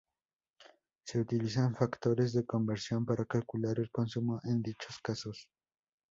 [1.05, 5.47] Se utilizan factores de conversión para calcular el consumo en dichos casos.